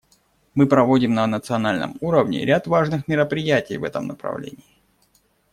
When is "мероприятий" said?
3.07-3.77